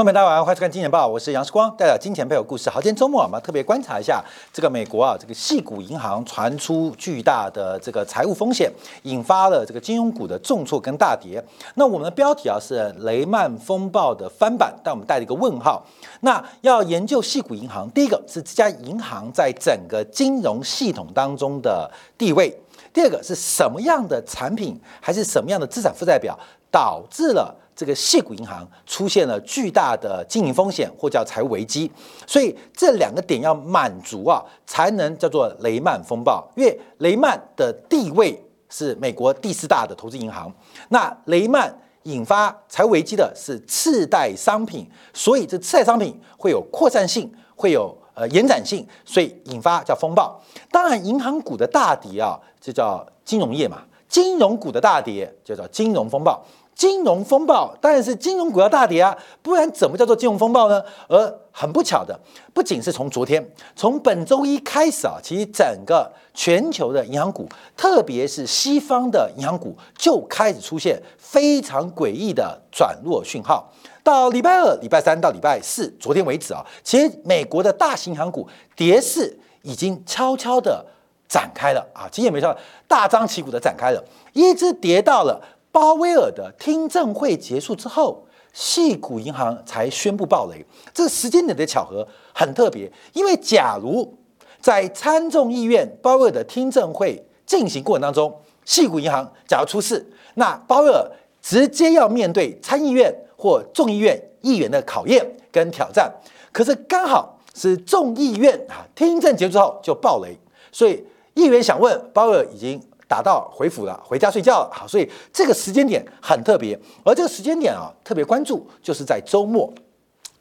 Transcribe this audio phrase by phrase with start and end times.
[0.00, 2.70] 观众朋友大家好，欢迎收看《金钱报》，我是杨世光，带来金钱背后故事。
[2.70, 11.44] 好，今天周末，我们特别观察一下这个美国啊，这个系股银行传出巨大的这个财务风险，引发了这个金融股的重挫跟大跌。
[11.74, 15.84] 那我们的标题啊是雷曼风暴的翻版，但我们带了一个问号。
[16.20, 22.58] 那要研究系股银行，第一个是这家银行在整个金融系统当中的地位，
[22.94, 26.38] 第二个是什么样的产品，还是什么样的资产负债表
[26.70, 27.54] 导致了。
[27.80, 31.90] 这个系股银行出现了巨大的经营风险，或叫财务危机，
[32.26, 36.46] 所以这两个点要满足啊，才能叫做雷曼风暴。
[36.54, 40.52] 因为雷曼的地位是美国第四大的投资银行，
[40.90, 50.38] 那雷曼引发财务危机的是次贷商品，所以这次贷商品会有扩散性，会有呃延展性，所以引发叫风暴。
[50.70, 56.44] 当然，银行股的大跌啊，就叫金融业嘛，金融股的大跌就叫金融风暴。
[56.80, 60.82] 金融风暴当然是金融股要大跌啊，不然怎么叫做金融风暴呢？
[61.08, 62.18] 而很不巧的，
[62.54, 63.46] 不仅是从昨天，
[63.76, 67.46] 从本周一开始啊，其实整个全球的银行股，
[67.76, 73.70] 特别是西方的银行股，就开始出现非常诡异的转弱讯号。
[74.02, 80.82] 到礼拜二、礼拜三到礼拜四，昨天为止啊，其实美国的大型银行股跌势已经悄悄的
[81.28, 82.56] 展开了啊，其实也没错，
[82.88, 84.02] 大张旗鼓的展开了，
[84.32, 85.38] 一直跌到了。
[85.72, 90.64] 鲍威尔的听证会结束之后，细谷银行才宣布暴雷。
[90.92, 94.18] 这个时间点的巧合很特别，因为假如
[94.60, 100.04] 在参众议院鲍威尔的听证会进行过程当中，细谷银行假如出事，
[100.34, 101.08] 那鲍威尔
[101.40, 106.12] 直接要面对参议院或众议院议员的考验跟挑战。
[106.50, 110.36] 可是刚好是众议院啊听证结束之后就暴雷，
[110.72, 111.04] 所以
[111.34, 112.82] 议员想问鲍威尔已经。
[113.10, 114.70] 打到回府了，回家睡觉了。
[114.72, 119.68] 好，所以这个时间点很特别，而这个时间点啊，特别关注就是在周末，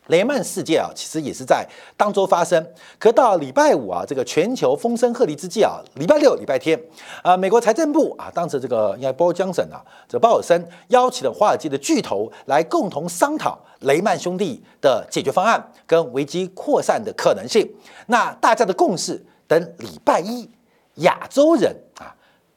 [0.09, 2.63] 雷曼事件啊，其实也是在当周发生。
[2.99, 6.79] 可到礼拜五啊，这个全球风声鹤唳之际啊，礼拜六、礼拜天
[7.23, 17.67] 啊，美国财政部啊，当时这个应该鲍江省啊，这鲍尔森邀请了华尔街的巨头来共同商讨雷曼兄弟的解决方案跟危机扩散的可能性。
[18.05, 20.47] 那大家的共识，等礼拜一
[20.97, 21.75] 亚洲人。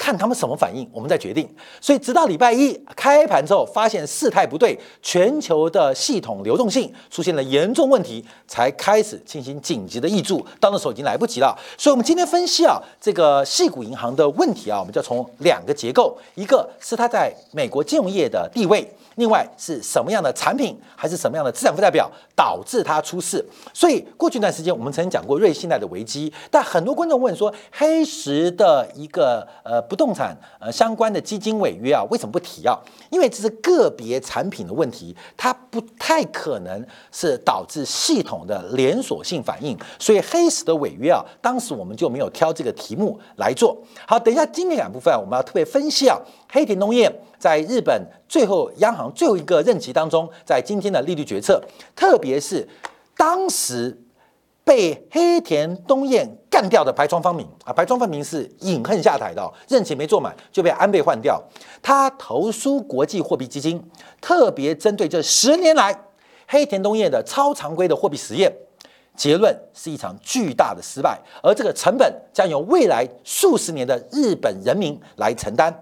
[0.02, 1.48] 看他们什么反应，我们再决定。
[1.80, 10.44] 所以直到礼拜一开盘之后，发现事态不对，全球的系统流动性出现了严重问题，才开始进行紧急的挹注。
[10.58, 11.56] 到那时候已经来不及了。
[11.78, 18.92] 所以，我们今天分析啊，这个系股银行的问题啊，我们就要从两个结构，一个是它在美国金融业的地位。
[19.16, 23.44] 另外是什么样的产品，还是什么样的资产负债表导致它出事？
[23.74, 32.74] 所以过去一段时间，我们曾经讲过瑞信贷的危机，但很多观众问说，黑石的一个呃不动产呃相关的基金违约啊，为什么不提啊？
[33.10, 43.76] 因为这是个别产品的问题，它不太可能是导致系统的连锁性反应，所以黑石的违约啊，当时我们就没有挑这个题目来做。
[44.06, 46.18] 好，等一下经典两部分，我们要特别分析啊，
[46.50, 47.14] 黑田农业。
[47.38, 51.60] 在日本最后央行最后一个任期当中，在今天的利率决策，
[51.96, 52.66] 特别是
[53.16, 54.00] 当时
[54.64, 61.42] 被黑田东彦干掉的白川方明啊，白川方明是隐恨下台的，任期没做满就被安倍换掉。
[61.82, 63.82] 他投书国际货币基金，
[64.20, 65.92] 特别针对这十年来
[66.46, 68.52] 黑田东彦的超常规的货币实验。
[69.14, 75.72] 结论是一场巨大的失败，而这个成本将由未来数十年的日本人民来承担。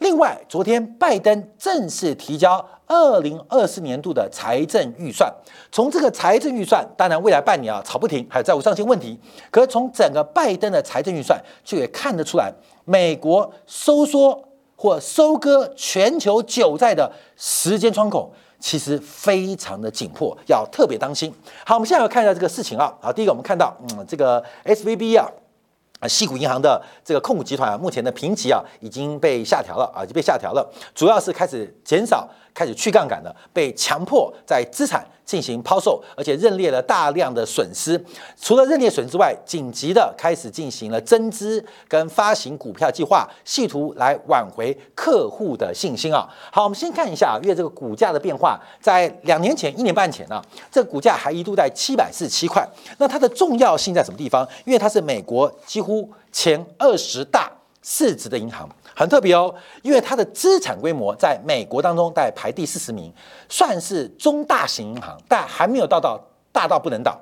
[0.00, 5.32] 另外，昨天拜登正式提交二零二四年度的财政预算。
[5.70, 9.18] 从这个财政预算，当然未来半年啊吵不停，还有债务上限问题。
[9.50, 12.52] 可是从整个拜登的财政预算，就也看得出来，
[12.84, 14.42] 美国收缩
[14.74, 18.32] 或收割全球韭菜的时间窗口。
[18.60, 21.34] 其实非常的紧迫，要特别当心。
[21.64, 22.94] 好，我们现在要看一下这个事情啊。
[23.00, 25.26] 好，第一个我们看到，嗯，这个 S V B 啊，
[25.98, 32.28] 啊，西谷银行的这个控股集团啊，目前的评级啊已经被下调了啊，已经被下调了，主要是开始减少。
[32.54, 38.02] 开始去杠杆了，被强迫在资产进行抛售，而且认列了大量的损失。
[38.40, 46.28] 除了认列损失之外，紧急的开始进行了增资跟发行股票计划，试图来挽回客户的信心啊。
[46.50, 52.68] 好，我们先看一下啊，因为这个股价的变化，在两年前、一年半前呢，这股价还一度在七百四十七块。
[52.98, 54.46] 那它的重要性在什么地方？
[54.64, 57.50] 因为它是美国几乎前二十大
[57.82, 58.68] 市值的银行。
[59.00, 63.10] 很特别哦，因为它的资产规模在美国当中在排第四十名，
[63.48, 66.20] 算是中大型银行，但还没有到到
[66.52, 67.18] 大到不能倒。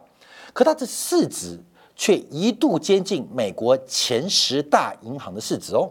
[0.52, 1.56] 可它的市值
[1.94, 5.88] 却一度接近美国前十大银行的市值哦。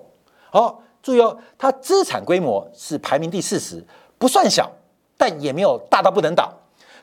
[0.51, 3.81] 好，注意哦，它资产规模是排名第四十，
[4.17, 4.69] 不算小，
[5.15, 6.53] 但也没有大到不能倒。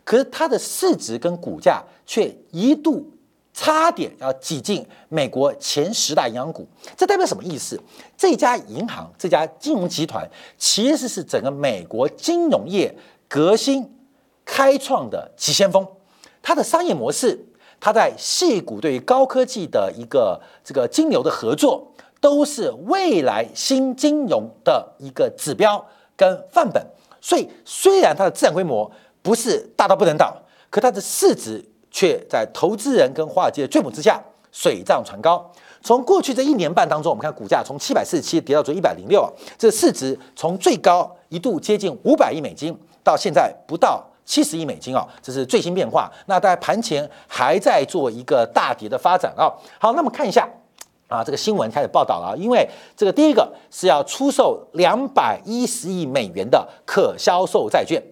[0.05, 3.11] 可是它的市值跟股价却一度
[3.55, 6.69] 差点要挤进美国前十大银行股。
[6.97, 7.81] 这代表什么意思？
[8.17, 10.29] 这家银行、这家金融集团
[10.59, 12.93] 其实是整个美国金融业
[13.29, 13.89] 革新
[14.45, 15.87] 开创的急先锋。
[16.43, 17.47] 它的商业模式，
[17.81, 25.87] 它在细股对于高科技的一个这个金流的合作，都是未来新金融的一个指标
[26.17, 26.85] 跟范本。
[27.21, 28.91] 所以，虽然它的资产规模
[29.23, 30.37] 不是大到不能倒，
[30.69, 34.21] 可它的市值却在投资人跟华尔街的追捧之下
[34.51, 35.49] 水涨船高。
[35.81, 44.05] 从过去这一年半当中，我们看股价从七百四十七跌到昨一百零六啊，这市值从最高一度接近五百亿美金，到现在不到。
[44.27, 46.11] 七十亿美金啊，这是最新变化。
[46.25, 49.53] 那在盘前还在做一个大跌的发展啊。
[49.79, 50.49] 好，那么看一下
[51.09, 52.35] 啊，这个新闻开始报道了。
[52.39, 58.03] 因为这个第一个是要出售两百一十亿美元的可销售债券。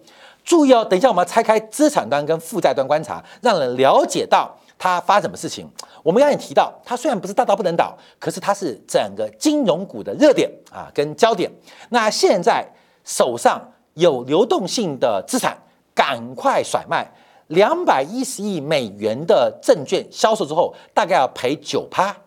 [0.43, 5.67] 注意哦，等一下我们要拆开资产端跟负债端观察，让人了解到它发什么事情。
[6.03, 11.51] 我们刚才提到，它虽然不是大到不能倒，可是它是整个金融股的热点啊，跟焦点。
[11.89, 12.65] 那现在
[13.03, 13.61] 手上
[13.93, 15.57] 有流动性的资产。
[15.95, 17.07] 赶快甩卖
[17.49, 22.17] 两百一十亿美元的证券销售之后，大概要赔九趴，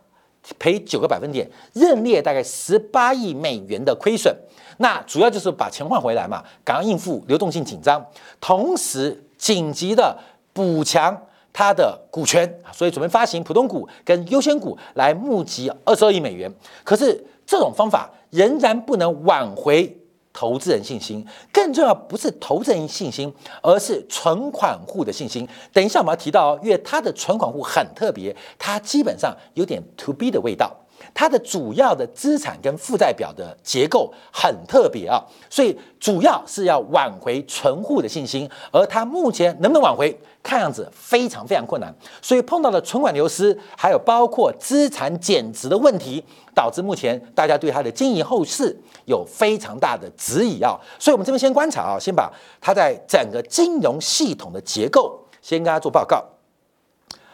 [0.56, 4.32] 赔九个百分点，认列大概十八亿美元的亏损。
[4.78, 8.04] 那主要就是把钱换回来嘛，赶快应付流动性紧张，
[8.40, 10.16] 同时紧急的
[10.52, 11.16] 补强
[11.52, 16.52] 它的股权，所以准备发行普通股跟优先股来募集二十二亿美元。
[16.84, 19.96] 可是这种方法仍然不能挽回。
[20.38, 23.32] 投资人信心更重要，不是投资人信心，
[23.62, 25.48] 而是存款户的信心。
[25.72, 30.70] 等一下我们要提到，因为它的存款户很特别，它基本上有点 to B 的味道。
[31.18, 35.18] 它的主要的资产跟负债表的结构很特别啊，
[35.48, 41.90] 所以主要是要挽回存户的信心，而它目前能不能挽回，看样子非常非常困难。
[42.20, 46.22] 所以碰到了存款流失，还有包括资产减值的问题，
[46.54, 50.78] 导致目前大家对它的经营后市有非常大的质疑啊。
[50.98, 52.30] 所以我们这边先观察啊，先把
[52.60, 56.22] 它在整个金融系统的结构先跟大家做报告，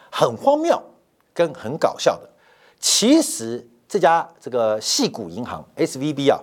[0.09, 0.81] 很荒谬
[1.35, 2.29] 跟很搞笑的。
[2.79, 6.41] 其实这家这个系股银行 S V B 啊，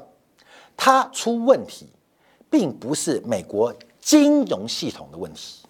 [0.78, 1.92] 它出问题，
[2.48, 5.66] 并不是美国金融系统的问题，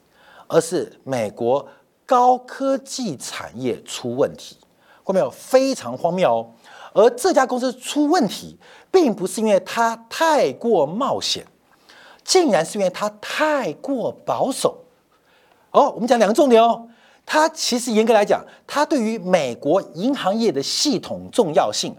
[0.48, 1.66] 而是美国
[2.06, 4.58] 高科技产业出问题。
[5.06, 5.30] 看没有？
[5.32, 6.52] 非常荒谬哦。
[6.92, 8.58] 而这家公司出问题，
[8.92, 11.48] 并不是因为它太过冒险，
[12.26, 14.84] 竟然是因为它太过保守。
[15.72, 16.90] 哦，我们讲两个重点哦。
[17.32, 21.96] 它其实严格来讲，它对于美国银行业的系统重要性，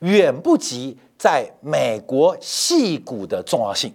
[0.00, 3.94] 远不及在美国系股的重要性。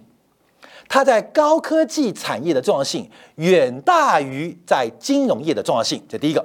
[0.88, 6.04] 它在高科技产业的重要性，远大于在金融业的重要性。
[6.08, 6.44] 这第一个。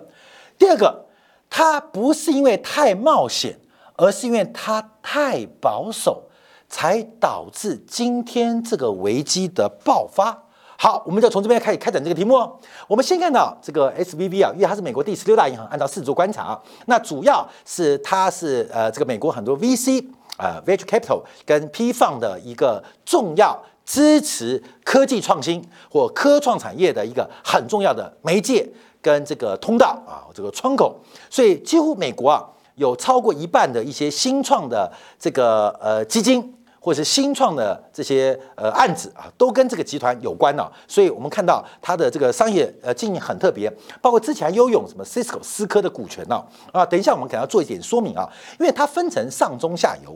[0.60, 1.08] 第二个，
[1.50, 3.60] 它不是因为太冒险，
[3.96, 6.30] 而是因为它太保守，
[6.70, 10.44] 才导致今天这个危机的爆发。
[10.78, 12.60] 好，我们就从这边开始开展这个题目哦。
[12.88, 20.06] 我们先看到这个 S V B 啊，因为它是美国第十六大银行，按照市值观察，啊那主要是它是呃这个美国很多 V C
[20.38, 28.68] 啊 Venture Capital 跟 P 放的一个重要支持科技创新或科创产业的一个很重要的媒介
[29.02, 36.55] 跟这个通道啊这个窗口，所以几乎美国啊有超过一半的一些新创的这个呃基金。
[36.86, 43.68] 或是新创的这些呃案子啊，都跟这个集团有关呢，所以我们看到它的这个商业呃经营很特别，
[44.04, 46.40] 包括之前拥有什么 Cisco 思科的股权呢
[46.72, 50.16] 啊，等一下我们可能要做一点说明啊，因为它分成上中下游，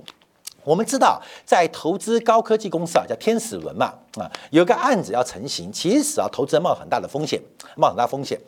[0.64, 7.42] 我们知道在投资高科技公司啊叫天使轮嘛啊，有个案子要成型，其实啊投资人冒很大的风险，
[7.76, 8.40] 冒很大风险，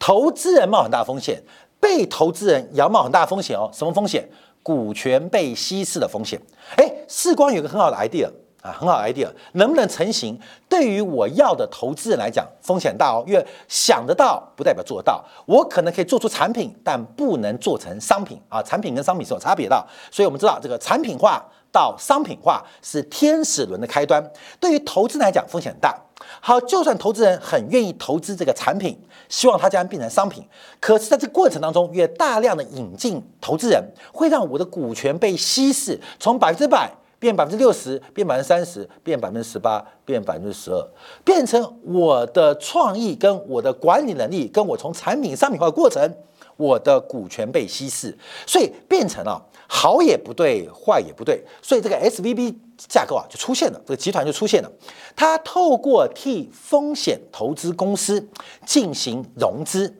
[0.00, 1.40] 投资人冒很大风险，
[1.78, 4.28] 被投资人也要冒很大风险哦，什么风险？
[4.68, 6.38] 股权被稀释的风险，
[6.76, 8.26] 哎，世光有个很好的 idea
[8.60, 10.38] 啊，很好的 idea，能不能成型？
[10.68, 15.24] 对于我要的投资人来讲，风险大哦，因为想得到不代表做得到。
[15.46, 19.82] 我可能可以做出产品，但不能做成商品啊，产品跟商品是有差别的。
[20.10, 24.22] 所以我们知道，这个产品化到商品化是天使轮的开端。
[24.60, 25.98] 对于投资人来讲，风险大。
[26.40, 30.44] 好，就算投资人很愿意投资这个产品，希望它将变成商品，
[30.80, 33.82] 可是在这过程当中，越大量的引进投资人，
[34.12, 40.88] 会让我的股权被稀释，从百分之百变百分之六十，变百分之三十，变百分之十八，变百分之十二，
[41.24, 46.14] 变成我的创意跟我的管理能力，跟我从产品商品化的过程，
[46.56, 48.16] 我的股权被稀释，
[48.46, 54.72] 所以变成了好也不对，坏也不对，所以这个 S V B 架构啊就出现了，这个集团就出现了。
[55.14, 58.26] 它透过替风险投资公司
[58.64, 59.94] 进行融资，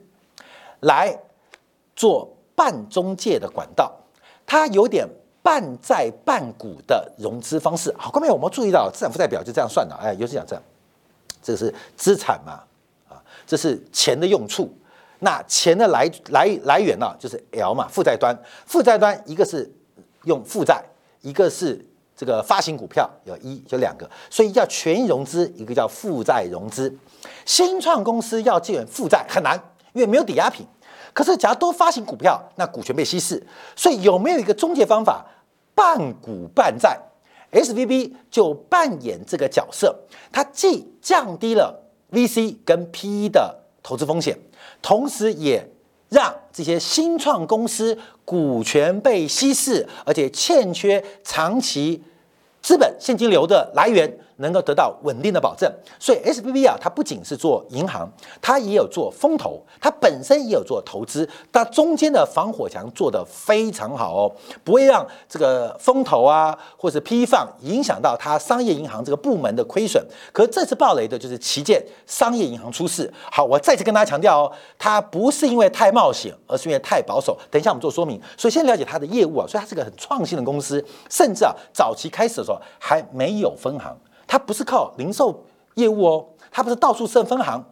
[0.79, 1.15] 来
[1.95, 3.93] 做半中介的管道，
[4.47, 5.07] 它有点
[5.43, 7.93] 半债半股的融资方式。
[7.95, 10.63] 好，各位我们注意到资产负债表就这样算的，哎，尤其讲这样，
[11.43, 12.63] 这个是资产嘛，
[13.07, 14.73] 啊，这是钱的用处。
[15.19, 19.69] 那钱的来来来源呢，就是 L 嘛，负债端，负债端一个是
[20.23, 20.83] 用负债，
[21.21, 21.85] 一个是
[22.15, 26.93] 这个发行股票，有一就两个，所以叫权益融资，一个叫负债融资。
[27.45, 29.61] 新创公司要借负债很难，
[29.93, 30.65] 因为没有抵押品。
[31.13, 33.45] 可是假如多发行股票，那股权被稀释，
[33.75, 35.25] 所以有没有一个中介方法，
[35.73, 36.97] 半股半债
[37.51, 39.93] ？S V B 就扮演这个角色，
[40.31, 44.37] 它既降低了 V C 跟 P E 的投资风险。
[44.81, 45.69] 同时，也
[46.09, 52.01] 让这些新创公司股权被稀释，而且欠缺长期
[52.61, 54.11] 资本现金流的来源。
[54.39, 58.09] 能够得到稳定的保证，所以 S B B 啊，它不仅是做银行，
[58.41, 64.31] 它也有做风投，它本身也有做投资，它中间的防火墙做得非常好哦，
[64.63, 70.03] 不会让这个风投啊或者批放影响到它商业银行这个部门的亏损。
[70.31, 73.11] 可这次暴雷的就是旗舰商业银行出事。
[73.31, 77.37] 好，我再次跟大家强调哦，它不是因为太冒险，而是因为太保守。
[77.51, 78.19] 等一下我们做说明。
[78.37, 83.95] 所以先了解它的业务啊，所以它是个很创新的公司，甚至啊早期开始的时候还没有分行。
[84.29, 85.43] 它不是靠零售
[85.73, 87.65] 业务哦，它不是到处设分行，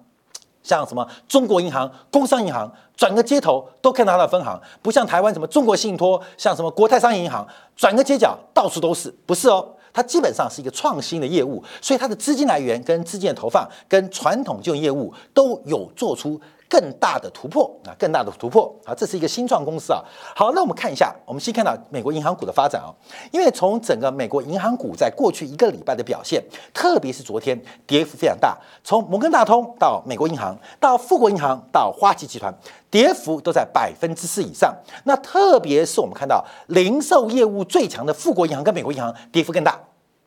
[0.64, 16.42] 像什么中国银行、工商银行，转个街头都看到它的分行，不像台湾什么中国信托，像什么国泰商业银行，转个街角到处都是，不是哦，它基本上是一个创新的业务，所以它的资金来源跟资金的投放跟传统金融业务都有做出。
[16.70, 20.04] 更大的突破啊，更大的突破啊，这是一个新创公司啊。
[20.36, 22.94] 好，那我们看一下，我们先看到美国银行股的发展啊。
[23.32, 26.44] 因为从整个美国银行股在过去一个礼拜的表现，
[26.74, 32.54] 特别是昨天跌幅非常大，从摩根大通到美国银行，到富国银行，到花旗集团，
[32.90, 34.76] 跌幅都在百分之四以上。
[35.06, 39.80] 那特别是我们看到零售业务最强的富国银行跟美国银行，跌幅更大。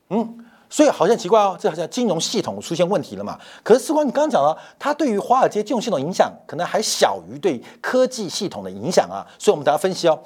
[0.09, 0.47] 嗯。
[0.70, 3.36] 所以好像奇怪哦，这好像金融系统出现问题了嘛？
[3.62, 9.26] 可是，事关你刚刚讲了，它对于华尔街金融系统影响可能还小于对科技系统的影响啊。
[9.36, 10.16] 所以，我们等下分析哦。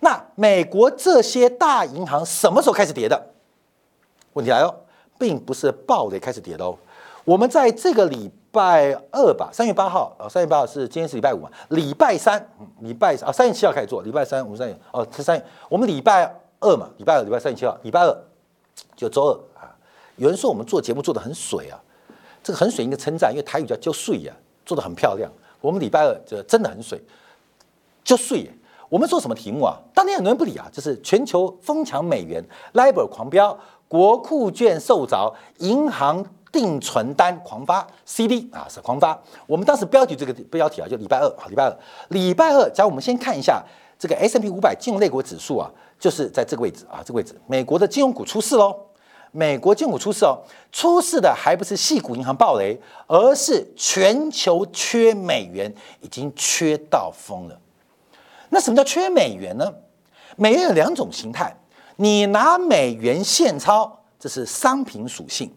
[0.00, 3.22] 那美国这些大银行什么时候开始跌的？
[4.32, 4.74] 问题来了，
[5.18, 6.74] 并不是暴雷开始跌的哦。
[7.26, 11.50] 我们在这个礼拜二吧，三月八号啊，三月八号是今天是礼拜五嘛？
[11.68, 12.42] 礼拜三，
[12.78, 15.44] 礼拜啊，三月七号开始做，礼拜三、五、三月哦，是三月。
[15.68, 18.16] 我们礼拜二嘛，礼拜二、礼拜三、月七号，礼拜二
[18.96, 19.49] 就周二。
[20.20, 21.80] 有人说我们做节目做的很水啊，
[22.42, 24.32] 这个很水应该称赞，因为台语叫就水呀，
[24.66, 25.32] 做的很漂亮。
[25.62, 27.02] 我们礼拜二就真的很水，
[28.04, 28.50] 就水。
[28.90, 29.78] 我们做什么题目啊？
[29.94, 33.58] 当天很多人不理啊，就是全球疯抢美元，LIBOR 狂飙，
[33.88, 36.22] 国库券受着，银行
[36.52, 39.18] 定存单狂发，CD 啊是狂发。
[39.46, 41.74] 我们当时标题这个标题啊，就礼拜二啊，礼拜二，
[42.08, 42.68] 礼拜二。
[42.74, 43.64] 假如我们先看一下
[43.98, 48.76] 这个 S M P 五百金融类股指数啊，就是在这个位置啊，这个位置，美国的金融股出事喽。
[49.32, 50.38] 美国金股出事哦，
[50.72, 57.56] 出事的还不是系股银行暴雷，而是全球缺美元已经缺到疯了。
[58.48, 59.72] 那什么叫缺美元呢？
[60.36, 61.54] 美元有两种形态，
[61.96, 65.48] 你拿美元现钞，这是商品属性；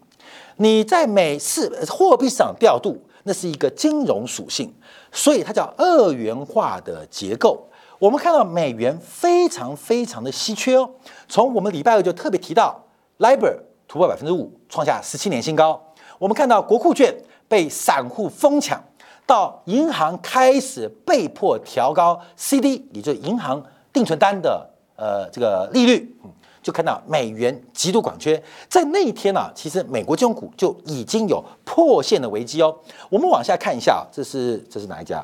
[0.58, 4.72] 你在美市货币市场调度，那是一个金融属性。
[5.12, 7.68] 所以它叫二元化的结构。
[7.98, 10.90] 我们看到美元非常非常的稀缺哦，
[11.28, 12.80] 从我们礼拜二就特别提到。
[13.24, 15.82] LIBOR 突破百分之五，创下十七年新高。
[16.20, 17.16] 我们看到国库券
[17.48, 18.84] 被散户疯抢，
[19.26, 23.64] 到银行开始被迫调高 CD，也就是银行
[23.94, 26.14] 定存单的呃这个利率，
[26.62, 28.44] 就看到美元极度短缺。
[28.68, 32.78] 在那一天呢，其实美国金融股就已经有破线的危机哦。
[33.10, 35.24] 我们往下看一下，这是这是哪一家？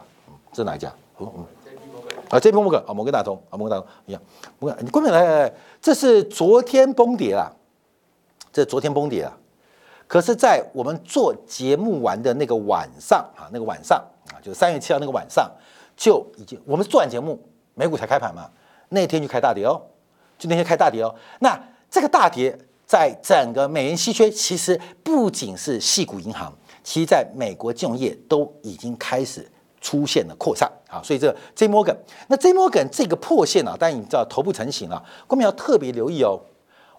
[0.54, 0.90] 这是哪一家？
[1.20, 1.46] 嗯嗯，
[2.30, 4.22] 啊，J P Morgan 啊，摩根大通啊，摩根大通一样。
[4.58, 7.58] 摩根，你关门来来来，这是昨天崩跌了。
[8.52, 9.38] 这昨天崩跌了，
[10.08, 14.04] 可是，在我们做节目完的那个晚上啊，那个晚上
[14.34, 15.48] 啊，就三月七号那个晚上，
[15.96, 17.40] 就已经我们做完节目，
[17.76, 18.50] 美股才开盘嘛，
[18.90, 19.80] 那天就开大跌哦，
[20.40, 21.14] 就那天开大跌哦。
[21.40, 26.52] 那这个大跌在整个美元稀缺，其实不仅是系股银行，
[26.84, 29.48] 其实在美国金融业都已经开始
[29.80, 31.00] 出现了扩散啊。
[31.04, 31.96] 所以这 J Morgan，
[32.28, 36.42] 那 J Morgan 这个破线啊，当然你知道头部成型了，我们要特别留意哦。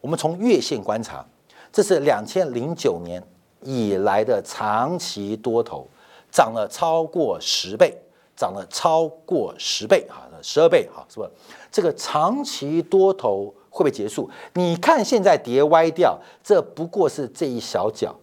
[0.00, 1.26] 我们从月线观察。
[1.72, 3.22] 这是两千零九年
[3.62, 5.86] 以来的长期多头，
[6.30, 7.96] 涨了超过十倍，
[8.36, 11.28] 涨了超过十倍啊，十二倍啊，是不？
[11.70, 14.28] 这个长期多头会不会结束？
[14.54, 18.14] 你看现在跌歪掉，这不过是这一小角，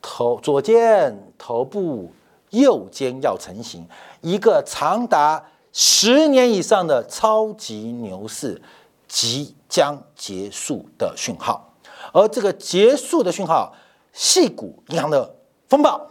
[0.00, 2.10] 头左肩头部，
[2.50, 3.86] 右肩要成型，
[4.20, 8.60] 一个长达十年以上的超级牛市
[9.08, 11.71] 即将结束的讯号，
[12.12, 13.74] 而这个结束的讯号，
[14.12, 15.34] 系股银行的
[15.68, 16.08] 风暴。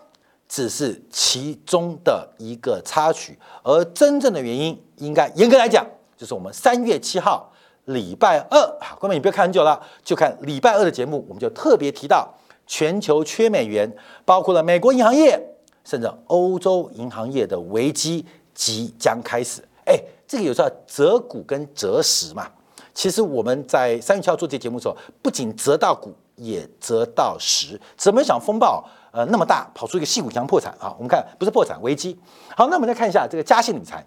[0.54, 7.50] 只是其中的一个插曲，而真正的原因，应该严格来讲，就是我们三月七号
[7.86, 12.28] 礼拜二啊，观众你不要看很久了，就看礼拜二的节目，我们就特别提到
[12.68, 13.90] 全球缺美元，
[14.26, 15.42] 包括了美国银行业，
[15.86, 19.64] 甚至欧洲银行业的危机即将开始。
[19.86, 22.52] 哎，这个有时候择股跟择时嘛。
[22.94, 27.80] 其实我们在三月七号做这节目的时候，不仅择到股，也择到时。
[27.96, 28.84] 怎么想风暴？
[29.12, 30.96] 呃，那么大跑出一个细股强破产啊！
[30.98, 32.18] 我们看不是破产危机。
[32.56, 34.06] 好，那我们再看一下这个嘉信理财，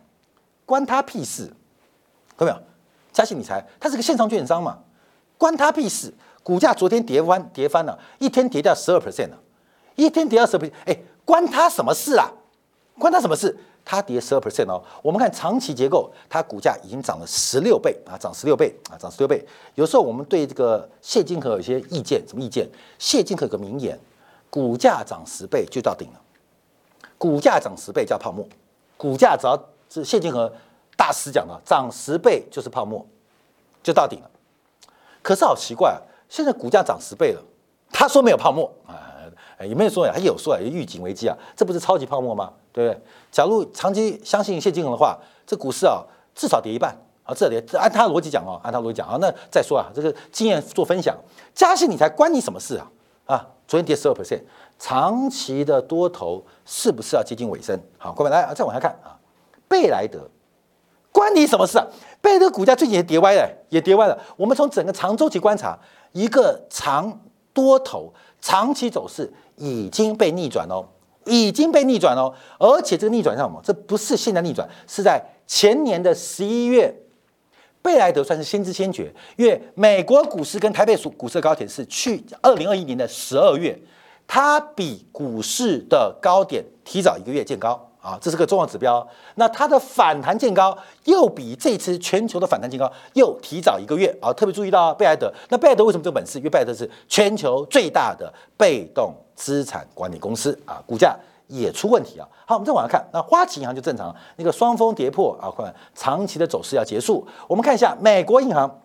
[0.64, 1.46] 关他屁事，
[2.36, 2.58] 看到没有？
[3.12, 4.78] 嘉信理财它是个线上券商嘛，
[5.36, 6.12] 关他屁事。
[6.42, 9.38] 股价昨天跌翻跌翻了，一天跌掉十二 percent 了，
[9.94, 12.30] 一天跌掉十 percent，哎，关他什么事啊？
[12.98, 13.54] 关他什么事？
[13.84, 14.82] 它跌十二 percent 哦。
[15.02, 19.44] 我们看长期结构，它股价已经涨了十六倍啊，涨十六倍啊，涨十六倍。
[19.74, 22.68] 有时候我们对这个谢金河有些意见，什么意见？
[22.98, 23.98] 谢金河有个名言。
[24.50, 26.20] 股价涨十倍就到顶了，
[27.18, 28.46] 股价涨十倍叫泡沫，
[28.96, 30.52] 股价只要是谢金河
[30.96, 33.04] 大师讲的，涨十倍就是泡沫，
[33.82, 34.30] 就到顶了。
[35.22, 37.42] 可是好奇怪啊，现在股价涨十倍了，
[37.90, 39.13] 他说没有泡沫啊，
[39.60, 42.52] 也没有说呀，他有说啊，预警危机啊，这不是超级泡沫吗？
[42.72, 43.02] 对不对？
[43.30, 46.02] 假如长期相信谢金河的话，这股市啊
[46.34, 51.16] 至少跌一半啊，这里按他逻辑讲哦，按他逻辑讲啊，那再说啊，这个经验做分享，
[51.54, 52.90] 加息你才关你什么事啊？
[53.26, 54.42] 啊，昨天跌十二 percent，
[54.78, 57.78] 长期的多头是不是要接近尾声？
[57.96, 59.16] 好，各位来啊再往下看啊，
[59.66, 60.28] 贝莱德
[61.10, 61.86] 关你什么事啊？
[62.20, 64.18] 贝莱德股价最近也跌歪了，也跌歪了。
[64.36, 65.78] 我们从整个长周期观察，
[66.12, 67.20] 一个长
[67.54, 68.12] 多头
[68.44, 70.86] 长期走势已经被逆转哦，
[71.24, 73.58] 已经被逆转哦，而且这个逆转是什么？
[73.64, 76.94] 这不是现在逆转，是在前年的十一月。
[77.80, 83.78] 贝莱德算是先知先觉，因为美国股市跟台北股股市的高点是去二零二一年的十二月，
[84.26, 89.04] 它比股市的高点提早一个月见高啊，这是个重要指标。
[89.36, 95.32] 那它的反弹见高又比这次全球的反弹见高又提早一个月啊，特别注意到贝莱德。
[95.48, 96.36] 那贝莱德为什么这个本事？
[96.38, 101.16] 因为贝莱德是全球最大的被动资产管理公司啊，股价。
[101.46, 102.26] 也出问题啊！
[102.46, 107.24] 好，我们再往下看，那花旗银行就正常了，那个双峰跌破啊，看长期的走势要结束。
[107.46, 108.80] 我们看一下美国银行，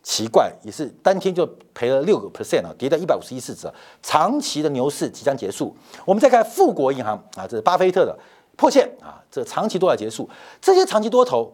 [0.00, 3.68] 奇怪，也是当天就赔了六个 percent 啊，跌到一百五十一市值，
[4.04, 5.76] 长期的牛市即将结束。
[6.04, 8.16] 我们再看富国银行啊，这是巴菲特的
[8.60, 10.28] 破线啊，这长期都要结束。
[10.60, 11.50] 这些长期多头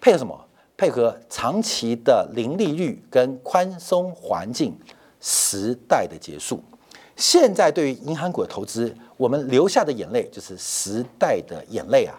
[0.00, 0.40] 配合什么？
[0.76, 4.78] 配合长期的零利率跟宽松环境
[5.20, 6.62] 时代的结束。
[7.16, 12.14] 现在对于银行股的投资，我们流下的眼泪就是时代的眼泪啊，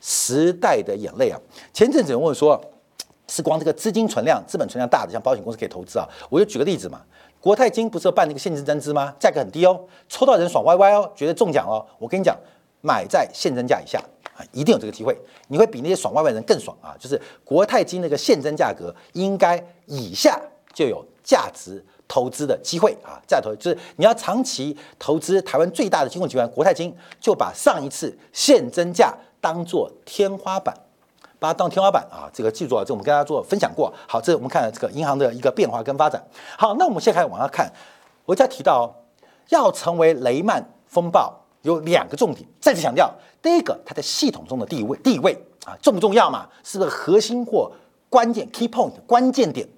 [0.00, 1.38] 时代的眼泪啊。
[1.72, 2.60] 前阵子有人问说，
[3.28, 6.08] 是光这个资金存量、资本存量大的，像保险公司可以投资啊？
[6.28, 7.02] 我就举个例子嘛，
[7.40, 9.14] 国泰金不是要办那个现金增资吗？
[9.20, 11.86] 价格很低哦，抽到人爽歪歪哦，觉得中奖哦。
[12.00, 12.36] 我跟你讲，
[12.80, 13.98] 买在现增价以下
[14.36, 15.16] 啊，一定有这个机会，
[15.48, 16.96] 你会比那些爽歪歪人更爽啊。
[16.98, 20.40] 就是国泰金那个现增价格应该以下
[20.72, 21.84] 就有价值。
[22.10, 30.74] 投资的机会啊，再投就是你要长期投资台湾最大的金融集团国泰金，就把上一次现增价当做天花板，
[31.38, 33.92] 把它当天花板啊，这个记住啊，这我们跟大家做分享过。
[34.06, 36.26] 好，这我们看这个银行的一个变化跟发展。
[36.56, 37.70] 好，那我们现在开始往下看，
[38.24, 38.90] 我再提到
[39.50, 45.32] 要成为雷曼风暴有两个重点，再次强调，第一个它在系统中的地位地位
[45.64, 46.48] 啊重不重要嘛？
[46.62, 47.70] 是不是核心或
[48.08, 49.68] 关键 key point 关键点？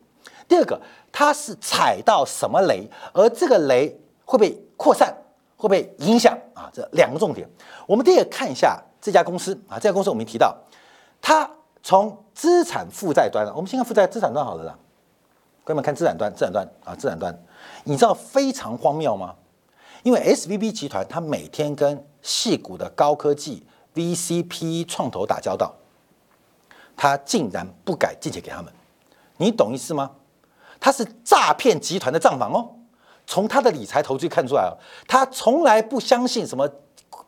[0.49, 0.81] 第二个。
[1.13, 3.93] 它是踩到什么雷，而这个雷
[4.25, 5.13] 会被扩散，
[5.57, 6.71] 会被影响啊？
[6.73, 7.45] 这两个重点，
[7.85, 10.57] 我们第一个看一下这家公司啊，这家公司我们提到，
[11.21, 11.51] 它
[11.83, 14.79] 从资产负债端，我们先看负债资产端好了啦。
[15.65, 17.37] 各位们看资产端，资产端啊，资产端，
[17.83, 19.35] 你知道非常荒谬吗？
[20.03, 25.75] 因为 S V B 集团它每天跟细股的高科技 VCPE 创投打交道，
[26.97, 28.73] 它竟然不敢借钱给他们，
[29.37, 30.13] 你懂意思吗？
[30.79, 32.67] 他是诈骗集团的账房哦，
[33.27, 34.73] 从他的理财投资看出来哦，
[35.07, 36.67] 他从来不相信什么，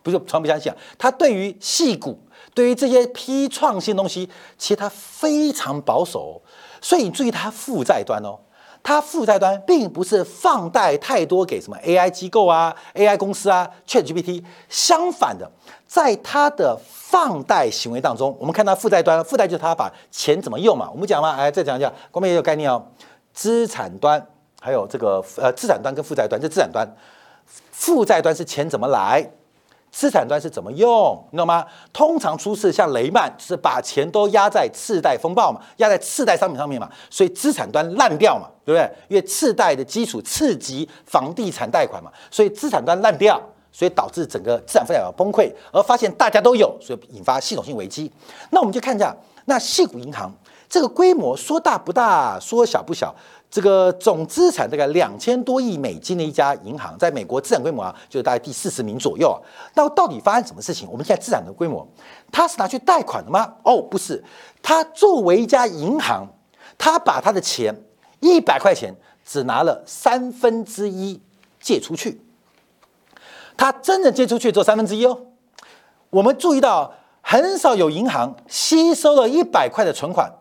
[0.02, 2.18] 不是从不相信啊，他对于细股，
[2.54, 6.40] 对于这些批创新东西，其实他非常保守，
[6.80, 8.40] 所以你注意他负债端哦，
[8.82, 15.50] 它负债端并不是放贷太多给什么 AI 机构啊、AI 公司啊、ChatGPT，相反的，
[15.86, 20.90] 在它的放贷行为当中，我们看到负债端，负债就是他把钱怎么用嘛。
[20.90, 22.84] 我们讲嘛，哎，再讲一下，光面也有概念哦，
[23.32, 24.26] 资产端
[24.60, 26.86] 还有这个呃资产端跟负债端，这资产端，
[27.70, 29.30] 负债端是钱怎么来？
[29.92, 31.64] 资产端是怎么用，你懂吗？
[31.92, 38.90] 通常出事像雷曼，是把钱都压在次贷风暴嘛，压在次贷商品上面嘛，所以资产端烂掉嘛，对不对？
[39.08, 43.38] 因为次贷的基础刺激房地产贷款嘛，所以资产端烂掉，
[43.70, 48.10] 所以导致整个资产负债表崩溃，而发现大家都有，所以引发系统性危机。
[48.50, 50.32] 那我们就看一下，那系股银行
[50.72, 53.14] 这个规模说大不大，说小不小。
[53.50, 59.36] 这个总资产大概两千多亿美金的一家银行，在美国资产规模啊，就是大概第四十名左右啊。
[59.74, 60.88] 那到底发生什么事情？
[60.90, 61.86] 我们现在资产的规模，
[62.30, 63.52] 它是拿去贷款的吗？
[63.64, 64.24] 哦，不是，
[64.62, 66.26] 它作为一家银行，
[66.78, 67.78] 它把它的钱
[68.20, 68.94] 一百块钱
[69.26, 71.20] 只拿了三分之一
[71.60, 72.22] 借出去，
[73.58, 75.18] 它真的借出去做三分之一哦。
[76.08, 80.32] 我们注意到，很少有银行吸收了一百块的存款，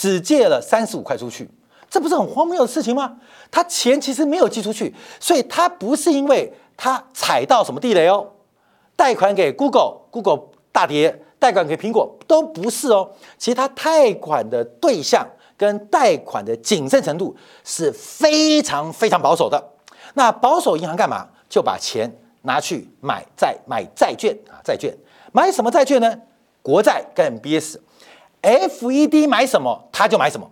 [0.00, 1.50] 只借了三十五块出去。
[1.90, 3.16] 这不是很荒谬的事情吗？
[3.50, 8.24] 他钱其实没有寄出去，所以他不是因为他踩到什么地雷哦，
[8.94, 13.10] 贷款给 Google，Google 大跌，贷款给苹果都不是哦。
[13.38, 17.34] 其实他贷款的对象跟贷款的谨慎程度
[17.64, 19.72] 是非常非常保守的。
[20.14, 21.26] 那保守银行干嘛？
[21.48, 22.08] 就把钱
[22.42, 24.94] 拿去买债，买债券啊，债券
[25.32, 26.14] 买什么债券呢？
[26.60, 27.78] 国债跟 BS
[28.42, 30.50] FED 买什么他就买什么。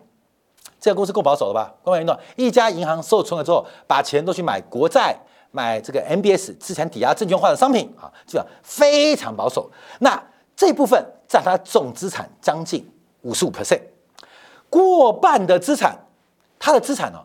[0.79, 1.75] 这个公司够保守了吧？
[1.85, 5.17] 各位运动，一家银行受存了之后，把钱都去买国债、
[5.51, 9.71] 买这个 MBS 资产抵押证券化的商品啊，基本上非常保守。
[10.01, 10.23] 那
[10.55, 12.89] 这部分占它总资产将近
[13.23, 13.81] 五十五 percent，
[14.71, 16.07] 过半的资产，
[16.59, 17.19] 它的资产呢，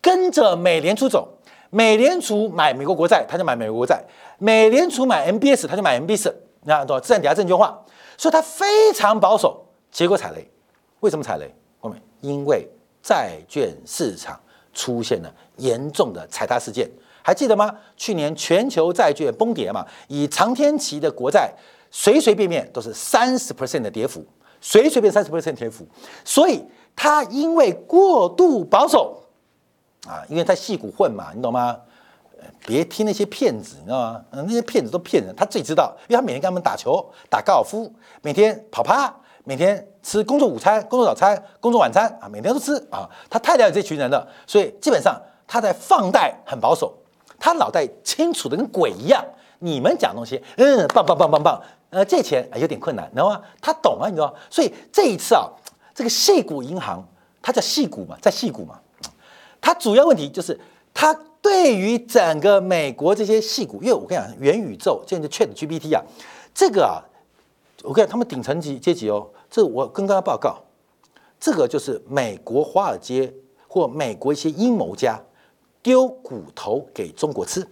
[0.00, 1.28] 跟着美联储走。
[1.68, 3.96] 美联储买美国国债，他就买美国国债；
[4.38, 6.32] 美联储买 MBS，他就买 MBS。
[6.66, 7.82] 那多资产抵押证券化，
[8.18, 9.64] 所以它非常保守。
[9.90, 10.46] 结果踩雷，
[11.00, 11.50] 为什么踩雷？
[12.22, 12.68] 因为
[13.02, 14.40] 债券市场
[14.72, 16.90] 出现了严重的踩踏事件，
[17.22, 17.72] 还记得吗？
[17.96, 21.52] 去年全球债券崩跌嘛，以长天期的国债
[21.90, 24.24] 随随便便都是三十 percent 的跌幅，
[24.60, 25.86] 随随便三十 percent 跌幅，
[26.24, 26.64] 所以
[26.96, 29.22] 它因为过度保守
[30.08, 31.78] 啊，因为在戏股混嘛，你懂吗？
[32.66, 34.24] 别听那些骗子，你知道吗？
[34.30, 39.14] 嗯，那些骗子都骗人，他自己知道，因为他每天跟他们打球、打高尔夫，每天跑趴。
[39.48, 43.08] 每天吃工作午餐、工作早餐、工作晚餐啊，每天都吃啊。
[43.30, 46.92] 他太了解这群人了，所以基本上他在放贷很保守，
[47.38, 49.24] 他脑袋清楚的跟鬼一样。
[49.60, 53.40] 你们讲东西，嗯，棒棒棒棒棒，呃，借钱有点困难，知道吗？
[53.60, 54.34] 他懂啊，你知道？
[54.50, 55.46] 所以这一次啊，
[55.94, 57.06] 这个细股银行，
[57.40, 58.80] 它叫细股嘛，在细股嘛，
[59.60, 60.58] 它主要问题就是
[60.92, 61.16] 它
[61.46, 66.02] 对于整个美国这些细股，因为我跟你讲，元宇宙现在 Chat GPT 啊，
[66.52, 66.98] 这个啊，
[67.84, 69.28] 我跟你讲，他们顶层级阶级哦。
[69.48, 70.58] 这我跟大家报告，
[71.38, 73.32] 这个就是美国华尔街
[73.68, 75.22] 或美国一些阴谋家
[75.84, 77.64] 丢骨头给中国吃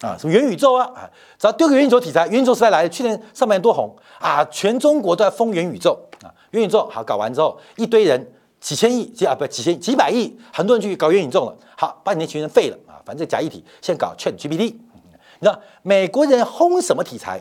[0.00, 8.32] 啊，什么元宇宙啊啊，只要丢个元宇宙题材，元宇宙时代来，去年上半年多红啊，全中国都在封元宇宙啊，元宇宙好搞完之后，一堆人
[8.66, 17.40] 几千亿几啊不几千几百亿，很多人去搞元宇宙了，好把你那群人废了啊，反正假议题先搞 Chat GPT，你知道美国人轰什么题材，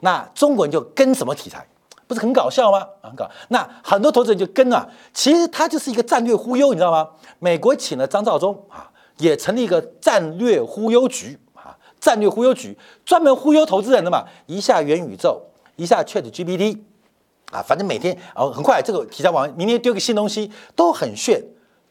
[0.00, 1.64] 那中国人就跟什么题材。
[2.08, 2.84] 不是很搞笑吗？
[3.00, 3.30] 很搞。
[3.50, 7.08] 那很多投资人就跟啊，其实他就是一个战略忽悠，你知道吗？
[7.38, 14.24] 美国请了张兆忠啊，也成立一个战略忽悠局啊，战略忽悠局专门忽悠投资人的嘛。
[14.46, 15.40] 一下元宇宙，
[15.76, 16.78] 一下 Chat GPT
[17.52, 21.42] 啊，反正每天啊，很快这个题材网，明天丢个新东西都很炫，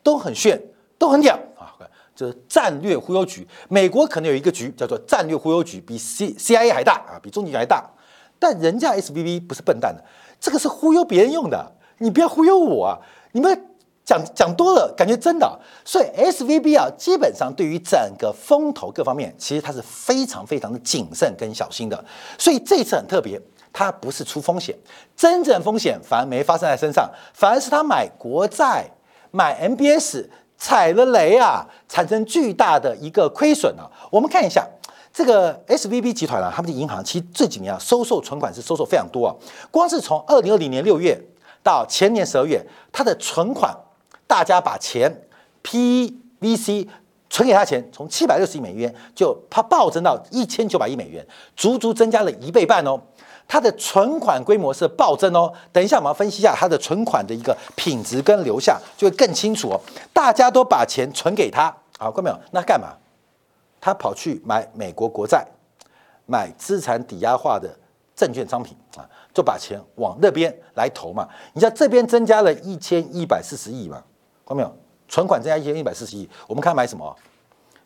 [0.02, 0.62] 都很炫，
[0.98, 1.74] 都很屌啊。
[2.16, 7.90] 就是战略忽悠局，美国可能有一个局叫做战略忽悠局，比 C CIA 还大啊，比中情还大。
[8.38, 10.04] 但人家 S B B 不是笨蛋的，
[10.40, 13.00] 这个是忽悠别人用的，你不要忽悠我啊！
[13.32, 13.68] 你们
[14.06, 15.60] 讲讲多了，感觉真的。
[15.84, 22.06] 所以 S V B 啊，基本上对于整个风投各方面，其实它是非常非常的谨慎跟小心的。
[22.38, 23.42] 所以这次很特别，
[23.74, 24.74] 它不是出风险，
[25.18, 28.86] 真正风险反而没发生在身上，反而是他买国债、
[29.32, 33.90] 买 M B S 踩了雷啊，产生巨大的一个亏损啊。
[34.10, 34.66] 我们看一下。
[35.16, 39.36] 这个 S V B 集团啊，他们的银行其实这几年啊，收受存款是收受非常多啊。
[39.70, 41.16] 光是从二零二零年六月
[41.62, 42.60] 到前年十二月，
[42.92, 43.78] 它的存款，
[44.26, 45.16] 大家把钱
[45.62, 46.88] P V C
[47.30, 51.24] 存给他钱，从七百六十亿美元就它暴增到一千九百亿美元，
[51.56, 53.00] 足足增加了一倍半哦。
[53.48, 55.54] 它的存款规模是暴增哦。
[55.72, 59.80] 等一下我们要分析一下它的存款的一个品质跟流向，就会更清楚哦。
[60.12, 62.40] 大家都把钱存给他，好，看到没有？
[62.52, 62.94] 那干嘛？
[63.80, 65.46] 他跑去买美国国债，
[66.26, 67.70] 买资产抵押化的
[68.16, 69.04] 证券商品啊，
[69.34, 71.28] 就把钱往那边来投嘛。
[71.54, 73.98] 你像这边增加了一千一百四十亿嘛，
[74.46, 74.78] 看到没有？
[75.10, 77.14] 存款增加一千一百四十亿，我们看买什么？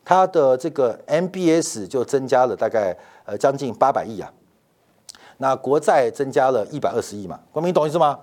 [0.05, 4.31] 它的这个 MBS 就增加了大概呃将近八百亿啊，
[5.38, 8.19] 那国债增加了一百二十亿嘛，国民懂意思吗？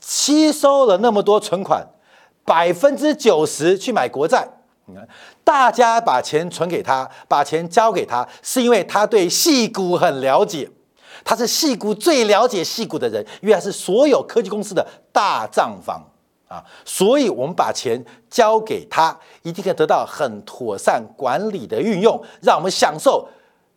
[0.00, 1.86] 吸收了那么多存款，
[2.44, 4.48] 百分之九十去买国债，
[4.86, 5.06] 你看
[5.44, 10.70] 大家把钱存给他，把钱交给他，是因为他对细股很了解，
[11.24, 16.02] 他是细股最了解细股的人，因为他是所有科技公司的大账房。
[16.48, 23.28] 啊，所以我们把钱交给他，一定可以得到很妥善管理的运用，让我们享受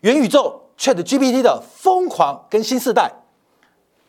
[0.01, 3.11] 元宇宙 Chat GPT 的疯狂跟新时代。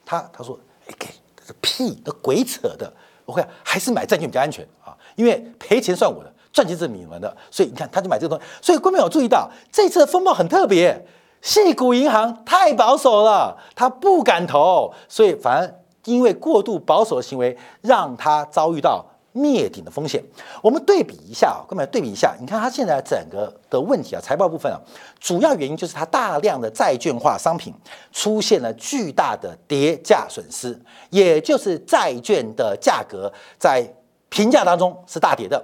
[0.05, 2.93] 他他说，哎，给这是屁，那鬼扯的，
[3.25, 8.51] 我会还是买债券比较安全啊，因为赔钱算我的，赚钱是你们的，所以你看他就买这个东西。
[8.61, 11.07] 所以观众有注意到，这次的风暴很特别，
[11.41, 15.81] 细股银行太保守了，他不敢投，所以反而。
[16.07, 19.03] 因为过度保守的行为，让他遭遇到
[19.35, 20.25] 灭顶的风险。
[20.63, 24.81] 我们对比一下啊，各位对比一下，你看它现在整个的问题啊，财报部分啊，
[25.21, 27.75] 主要原因就是它大量的债券化商品
[28.13, 33.87] 出现了巨大的跌价损失，也就是债券的价格在
[34.31, 35.63] 评价当中是大跌的。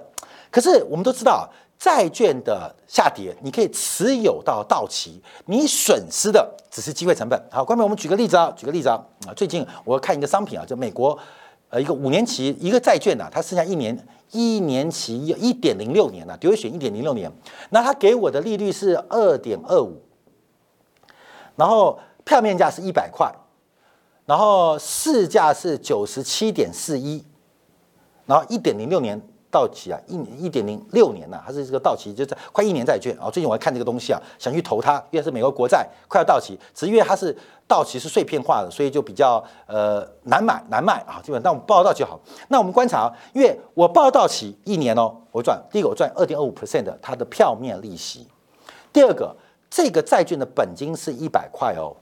[0.51, 1.49] 可是我们都知道。
[1.81, 7.43] 债券的下跌，你可以持有到到期，你损失的只是机会成本。
[7.49, 11.17] 好，关众我们举个例子啊，举个例子啊，啊，最近我看一个商品啊，就美国，
[11.71, 13.97] 呃，一个五年期一个债券呐，它剩下一年，
[14.31, 17.31] 一年期一点零六年呐，丢选一点零六年，
[17.69, 20.01] 那它给我的利率是二点二五，
[21.55, 23.33] 然后票面价是一百块，
[24.25, 27.23] 然后市价是九十七点四一，
[28.25, 29.21] 然后一点零六年。
[29.51, 33.29] 到期啊，一一点零六年呐，它是这个到期，就在快一年债券啊。
[33.29, 37.37] 最近我还看这个东西啊，想去投它，因为是美国国债快要到期，只是因为它是
[37.67, 41.21] 到期是碎片化的，所以就比较呃难买难卖啊。
[41.21, 42.19] 基本但我们报到期好。
[42.47, 48.25] 那我们观察啊，因为我报到期一年哦，我赚第一个我赚二点二五 percent 的它的票面利息，
[48.93, 49.35] 第二个
[49.69, 51.95] 这个债券的本金是一百块哦，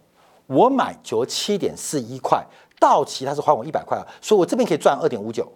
[0.45, 2.45] 我买九七点四一块，
[2.79, 5.51] 到期它是还我一百块啊，所以我这边可以赚二点五九，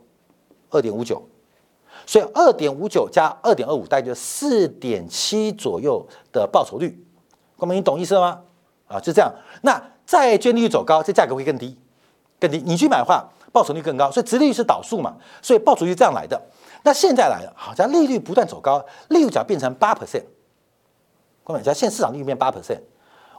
[0.71, 1.21] 二点五九。
[2.05, 7.05] 所以二点五九加二点二五，大概就四点七左右的报酬率。
[7.55, 8.41] 光明，你懂意思了吗？
[8.87, 9.33] 啊，就这样。
[9.61, 11.77] 那债券利率走高，这价格会更低，
[12.39, 12.61] 更低。
[12.65, 14.11] 你去买的话，报酬率更高。
[14.11, 16.41] 所以殖利率是导数嘛，所以报酬率这样来的。
[16.83, 20.23] 那现在来了，好，像利率不断走高，利率只要变成八 percent，
[21.43, 22.81] 光明，假现在市场利率变八 percent，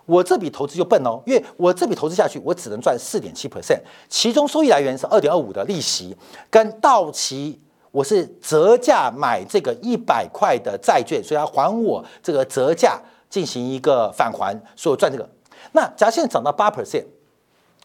[0.06, 6.16] 我这笔投资就笨哦，因为我这笔投资下去，我只能赚四点七 percent，其中收益来源是二点二五的利息
[6.48, 7.60] 跟到期。
[7.94, 15.28] 我是折价买这个一百块的债券，所以要还我这个折价进行一个返还，所以我赚这个。
[15.70, 17.04] 那假如现在涨到八 percent，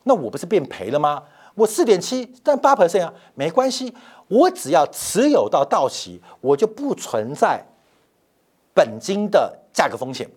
[0.06, 1.22] 那我不是变赔了吗？
[1.54, 3.94] 我四点七，但八 percent 啊，没关系，
[4.30, 7.64] 我只要持有到到期，我就不存在
[8.74, 10.28] 本金的价格风险。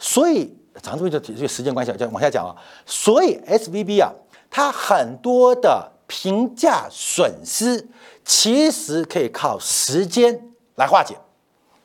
[0.00, 2.50] 所以，长这就这个时间关系，就往下讲啊。
[2.84, 4.10] 所以 S V B 啊，
[4.50, 5.92] 它很多的。
[6.08, 7.84] 评价损失
[8.26, 11.16] 其实可以靠时间来化解，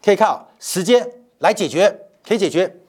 [0.03, 2.81] 可以靠时间来解决，可以解决。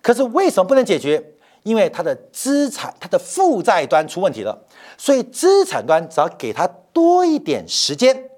[0.00, 1.34] 可是为什么不能解决？
[1.62, 4.66] 因为它的资产、它的负债端出问题了。
[4.96, 8.30] 所以资产端只要给他多一点时间，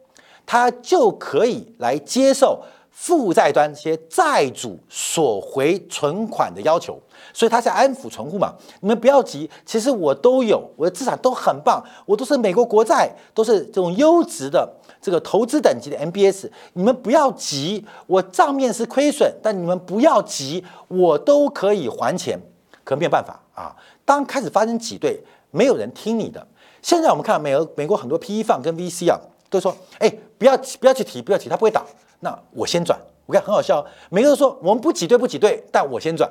[0.44, 2.64] 他就可以来接受
[3.00, 7.00] 负债端这些债主索回存款的要求。
[7.32, 14.68] 所以他在安抚存户嘛，你们不要急，其实我都有，我的资产都很棒，我都是美国国债，都是这种优质的
[15.00, 22.40] 这个投资等级的 MBS，你们不要急，我账面是亏损，但你们不要急，我都可以还钱，
[22.82, 23.76] 可没有办法啊。
[24.04, 26.44] 当开始发生挤兑，没有人听你的。
[26.82, 31.84] 现在我们看美俄美国很多 PE 放跟 VC 啊，都说，哎，不要不要去提，不要提，它不会倒，
[32.20, 32.98] 那我先转。
[33.26, 36.26] 我看很好笑，每个人说我们不挤兑不挤兑，但我先转，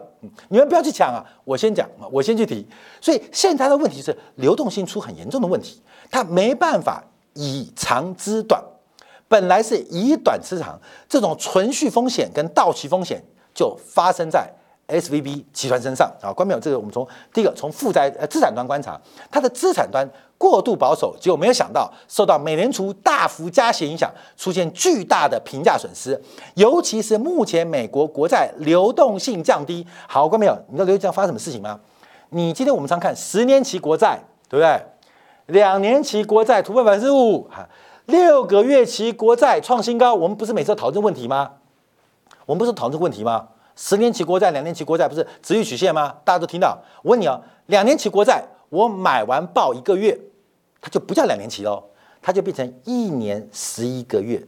[0.50, 2.68] 你们不要去抢啊，我先讲我先去提。
[3.00, 7.04] 所以现在的问题是流动性出很严重的问题，它没办法
[7.36, 8.64] 以长之短，
[9.28, 13.24] 本来是以短之长，这种存续风险跟到期风险
[13.54, 14.52] 就发生在。
[14.88, 26.20] S V B 集团身上啊，关表这个我们从第一个从负债呃资产端观察，它的资产端过度保守，结果没有想到受到美联储大幅加息影响，出现巨大的评价损失，
[26.56, 29.86] 尤其是目前美国国债流动性降低。
[30.08, 30.58] 好，关没有？
[30.70, 31.80] 你知道流动性发生什么事情吗？
[32.30, 34.82] 你今天我们常看十年期国债，对不对？
[35.48, 37.68] 两年期国债突破百分之五，哈，
[38.06, 41.52] 六个月期国债创新高，我们不是每次都讨论这个问题吗？
[42.46, 43.48] 我们不是讨论这个问题吗？
[43.78, 46.14] 十年期国债、两年期国债不是直率曲线吗？
[46.26, 46.78] 大家都听到。
[47.04, 50.20] 我问你啊，两年期国债我买完报一个月，
[50.82, 51.84] 它就不叫两年期喽，
[52.20, 54.44] 它就变成一年十一个月。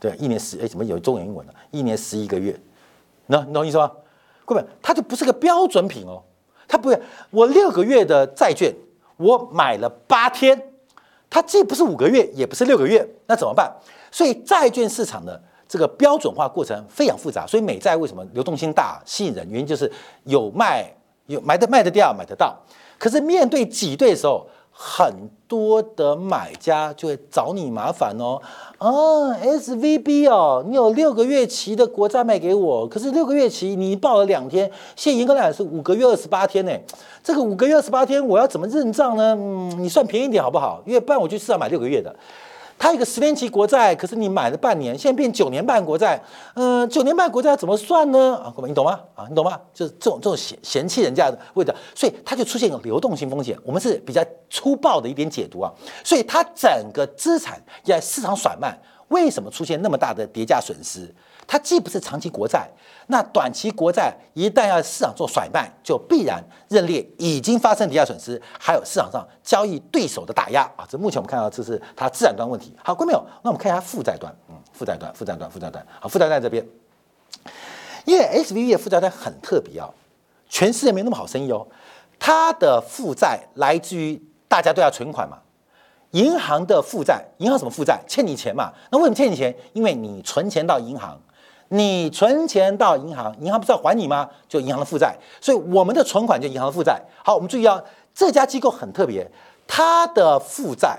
[0.00, 1.52] 对，一年十哎，怎么有中文英文呢？
[1.70, 2.58] 一年十一个月，
[3.26, 3.92] 那你懂意思吗？
[4.44, 6.20] 各位，它就不是个标准品哦，
[6.66, 8.74] 它不是我六个月的债券，
[9.18, 10.60] 我买了八天，
[11.28, 13.72] 它既不是五个月，也不是六个月，那怎么办？
[14.10, 15.40] 所以债券市场的
[15.70, 19.48] 这个标准化过程非常复杂，所以美债为什么流动性大、吸引人？
[19.48, 19.90] 原因就是
[20.24, 20.92] 有卖
[21.26, 22.56] 有买的卖得掉、买得到，
[22.98, 24.44] 可是面对挤兑的时候。
[24.72, 28.40] 很多的买家就会找你麻烦哦，
[28.78, 28.88] 啊
[29.42, 36.72] ，S V B 哦，你有六个月期的国债卖给我，可是六个月期你报了两天，现银格来是五个月二十八天呢，
[37.22, 39.34] 这个五个月二十八天我要怎么认账呢？
[39.76, 40.80] 你算便宜点好不好？
[40.86, 42.14] 因为不然我去市场买六个月的。
[42.80, 46.18] 它一个十年期国债，可是你买了半年，现在变九年半国债，
[46.54, 48.36] 嗯，九年半国债怎么算呢？
[48.36, 48.98] 啊，各位你懂吗？
[49.14, 49.60] 啊，你懂吗？
[49.74, 53.54] 就是这种这种嫌嫌弃人家的味道，所以它就出现一个流动性风险。
[53.64, 55.70] 我们是比较粗暴的一点解读啊，
[56.02, 58.74] 所以它整个资产在市场甩卖，
[59.08, 61.14] 为什么出现那么大的跌价损失？
[61.50, 62.70] 它既不是长期国债，
[63.08, 70.86] 那短期国债一旦要市场做甩卖，就必然认列已经发生抵押损失，还有市场上交易对手的打压啊。
[70.88, 72.72] 这目前我们看到这是它资产端问题。
[72.84, 73.26] 好，各位没有？
[73.42, 75.84] 那我们看一下负债端，嗯，负债端，负债端，负债端。
[75.98, 76.64] 好，负债端这边，
[78.04, 79.92] 因为 S V B 的负债端很特别哦，
[80.48, 81.66] 全世界没那么好生意哦。
[82.20, 85.38] 它的负债来自于大家都要存款嘛。
[86.12, 88.00] 银行的负债，银行什么负债？
[88.06, 88.72] 欠你钱嘛。
[88.92, 89.52] 那为什么欠你钱？
[89.72, 91.20] 因为你存钱到银行。
[91.72, 94.28] 你存钱到银行，银行不是要还你吗？
[94.48, 97.00] 就银行的负债，所以我们的存款就银行的负债。
[97.24, 97.80] 好，我们注意啊，
[98.12, 99.30] 这家机构很特别，
[99.68, 100.98] 它的负债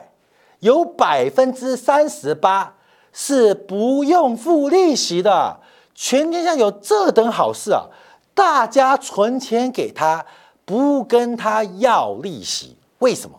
[0.60, 2.74] 有百分之三十八
[3.12, 5.60] 是不用付利息的。
[5.94, 7.86] 全天下有这等好事啊！
[8.34, 10.26] 大家存钱给他，
[10.64, 13.38] 不跟他要利息，为什么？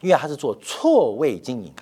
[0.00, 1.72] 因为他是做错位经营。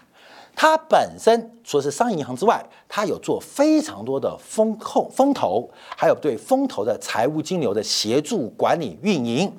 [0.60, 9.52] 它本身除了是商业银行之外，它有做非常多的风控、风投，还有对风投的财务金流的协助管理运营，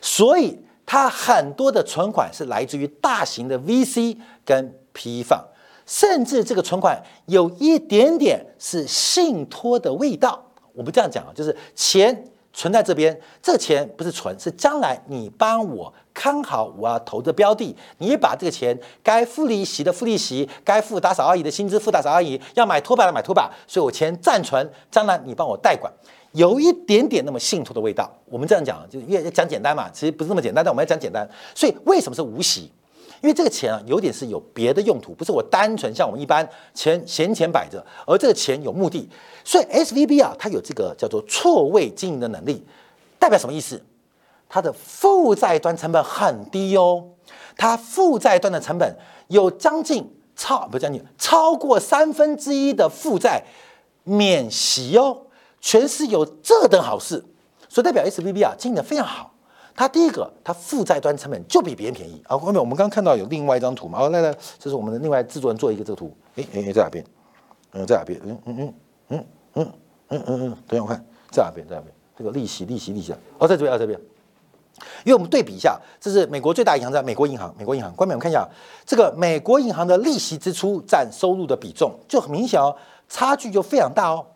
[0.00, 4.16] 所以它很多的存款是来自于大型的 VC
[4.46, 5.44] 跟批放，
[5.84, 10.42] 甚至这个存款有一点点是信托的味道。
[10.72, 15.92] 我们这样讲啊，就是钱存在这边，这钱不是存，是将来你帮我。
[16.16, 25.92] 看好我要投的标的，你把这个钱该付利息的付利息，该付打扫阿姨的薪资付打扫阿姨，要买拖把的买拖把，所以我钱暂存，将来你帮我代管，
[26.32, 28.10] 有一点点那么信托的味道。
[28.30, 31.28] 我们这样讲，就越讲简单嘛，其实不是那么简单，但我们要讲简单。
[31.54, 32.72] 所以为什么是无息？
[33.20, 39.06] 因为这个钱啊，有点是有别的用途，不是我单纯像我们一般钱闲钱摆着，而这个钱有目的。
[39.44, 42.64] 所以 S V B 啊，它有这个叫做错位经营的能力，
[43.18, 43.82] 代表什么意思？
[44.48, 47.04] 它的负债端成本很低哦，
[47.56, 48.96] 它负债端的成本
[49.28, 53.42] 有将近超不将近超过三分之一的负债
[54.04, 55.22] 免息哦，
[55.60, 57.24] 全是有这等好事，
[57.68, 59.32] 所以代表 S V B 啊经营的非常好。
[59.74, 62.38] 它第一个，它负债端成本就比别人便宜啊。
[62.38, 67.04] 后面我们刚看到有另外一张图嘛，哦来来，这是我们的另外制作人做一个这个图，哎哎在哪边？
[67.72, 68.18] 嗯在哪边？
[68.24, 68.74] 嗯嗯嗯
[69.08, 69.24] 嗯
[69.54, 69.72] 嗯
[70.08, 71.92] 嗯嗯嗯，等下我看在哪边在哪边？
[72.16, 74.00] 这个利息利息利息哦在这边啊这边。
[75.04, 77.92] 因为我们对比一下，这是美国最大银行在美国银行，美国银行。
[77.94, 78.46] 关面我们看一下，
[78.84, 82.76] 这个美国银行的利息支出占收入的比重就很明显哦，
[83.08, 84.26] 差距就非常大哦，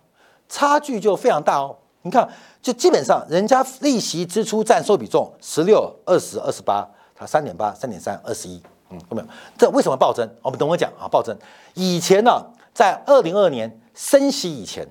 [0.49, 1.77] 差距就非常大哦。
[2.03, 2.27] 你看，
[2.63, 9.29] 就基本上人家利息支出占收比重十六、二十二、十八，它三点八、三点三、二十一，嗯，有没有？
[9.59, 10.27] 这为什么暴增？
[10.41, 11.37] 我们等我讲啊，暴增。
[11.75, 14.89] 以前呢，在二零二二年升息以前，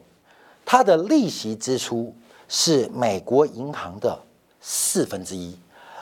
[0.63, 2.15] 它的利息支出
[2.47, 4.19] 是美国银行的。
[4.61, 5.57] 四分之一，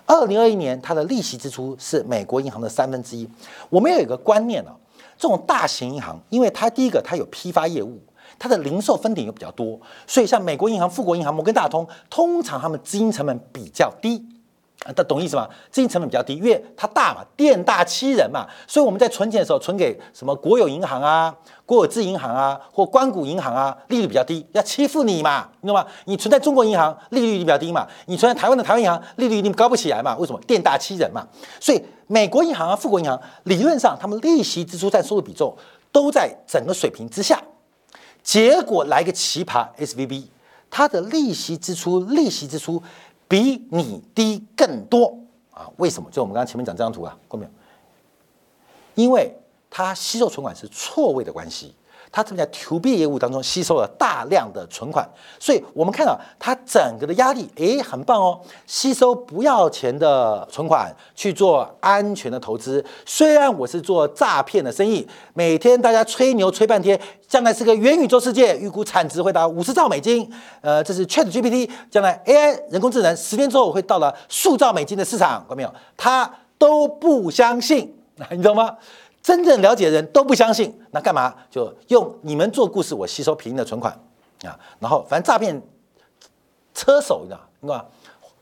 [0.06, 3.28] 二零二一年它的利息支出是美国银行的三分之一。
[3.70, 4.76] 我们要有一个观念啊，
[5.18, 8.00] 这种大型银行，因为它第一个它有批发业务，
[8.40, 14.26] 它的零售分点又比较多，所以像美国银行、富国银行、摩根大通，通常他们资金成本比较低。
[14.88, 15.48] 啊，懂懂意思吗？
[15.70, 21.36] 资金成本比较低，因为它大嘛，店大欺人嘛，所以我们在存钱的时候，存给什么国有银行啊、
[21.66, 25.86] 国有制银行啊，或关谷银行啊，利率比较低，要欺负你嘛，你懂吗？
[26.06, 30.16] 你存在中国银行，利率一定比较低嘛，你存在台湾的台湾银行，利率一定高不起来嘛？
[30.18, 30.40] 为什么？
[30.48, 31.28] 店大欺人嘛。
[31.60, 35.54] 所以美国银行啊、富国银行，理论上他们利息支出占收入比重
[35.92, 37.42] 都在整个水平之下，
[38.24, 40.32] 结果来个奇葩，S V B，
[40.70, 42.82] 它的利息支出，利息支出。
[43.28, 45.18] 比你低更多
[45.52, 45.70] 啊？
[45.78, 46.10] 为什么？
[46.12, 47.52] 就我们刚刚前面讲这张图啊，过没有？
[48.96, 49.36] 因为
[49.70, 51.76] 它吸收存款是错位的关系。
[52.12, 55.08] 它正在 to B 业务当中吸收了大量的存款，
[55.40, 62.84] 所以我们看到它整个的压力，诶，很棒哦，吸收不要钱的存款去做安全的投资。
[63.06, 70.32] 虽然我是做诈骗的生意，每天大家吹牛吹半天，将来是个元宇宙世界，预估产值会达五十兆美金。
[70.62, 75.74] 呃，这是 Chat GPT，将来 AI 人工智能十年之后会到了数兆美金的市场，看到没有？
[75.96, 77.94] 他都不相信，
[78.32, 78.76] 你知道吗？
[79.28, 83.92] 真正了解的人都不相信，那干嘛就用你们做故事，我吸收便宜的存款
[84.46, 84.58] 啊？
[84.80, 85.62] 然后反正诈骗
[86.74, 87.86] 车手，你知道对吧？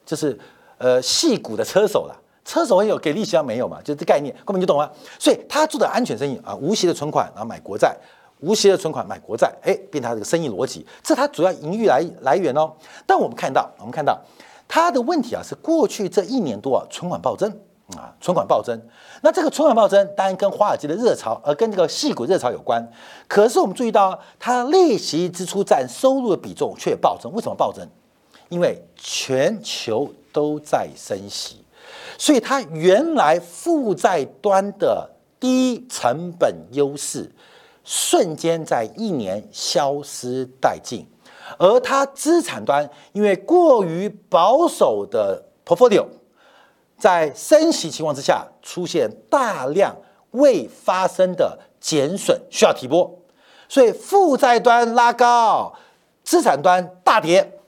[0.06, 0.40] 就是
[0.78, 2.16] 呃戏股的车手了，
[2.46, 3.42] 车手也有给利息啊？
[3.42, 3.82] 没有嘛？
[3.82, 4.88] 就这概念，根本就懂吗。
[5.18, 7.98] 所以他做的安全生意啊，无息的存款然后买国债，
[8.42, 12.72] 无息的存款买国债，哎，变他这个生意逻辑，这他主要盈余来来源哦。
[13.08, 14.22] 但我们看到，我们看到
[14.68, 17.52] 他的问题啊，是过去这一年多啊，存款暴增。
[17.96, 18.82] 啊，存款暴增，
[19.22, 22.84] 那这个存款暴增当然跟华尔街的热潮，呃跟这个细股热潮有关。
[23.28, 27.32] 可是我们注意到，它利息支出占收入的比重却暴增。
[27.34, 27.88] 为什么暴增？
[28.50, 31.64] 因为全球都在升息，
[32.18, 35.08] 所以它原来负债端的
[35.40, 37.32] 低成本优势，
[37.84, 41.08] 瞬间在一年消失殆尽。
[41.60, 46.08] 而它资产端因为过于保守的 portfolio。
[46.98, 49.96] 在升息情况之下，出现大量
[50.32, 53.20] 未发生的减损，需要提拨，
[53.68, 55.74] 所以负债端拉高，
[56.24, 57.60] 资产端大跌，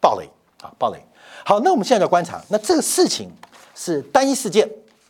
[0.00, 0.28] 暴雷
[0.62, 0.98] 啊，暴雷。
[1.44, 3.30] 好，那我们现在要观察，那这个事情
[3.74, 4.68] 是单一事件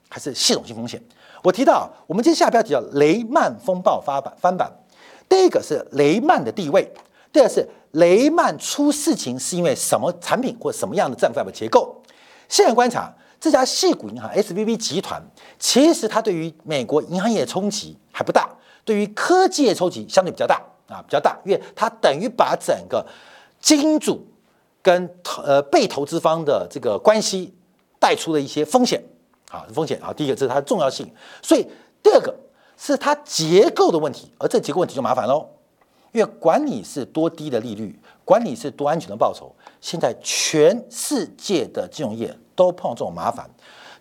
[0.08, 1.02] 还是系统性风险？
[1.42, 4.72] 我提到，我们今天下标题叫雷曼风暴发版翻版。
[5.28, 6.90] 第一个是雷曼的地位，
[7.32, 11.97] 第二是雷曼出事情是因为什么产品或什么样的账债结构？
[12.48, 15.22] 现在观察这家系股银行 S V B 集团，
[15.58, 18.48] 其实它对于美国银行业冲击还不大，
[18.84, 23.06] 对于科技业冲击相对比较大啊，比较大，因为它等于把整个
[23.60, 24.26] 金主
[24.82, 25.08] 跟
[25.44, 27.54] 呃被投资方的这个关系
[28.00, 29.02] 带出了一些风险
[29.50, 30.12] 啊，风险啊。
[30.12, 31.08] 第一个这是它的重要性，
[31.42, 31.64] 所以
[32.02, 32.34] 第二个
[32.76, 35.46] 是它结构的问题，而这结构问题就麻烦喽，
[36.12, 37.98] 因为管理是多低的利率。
[38.24, 39.50] 管理是多安全的报酬，
[39.80, 43.48] 现在全世界的金融业都碰到这种麻烦，